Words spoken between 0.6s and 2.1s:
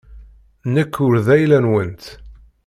Nekk ur d ayla-nwent.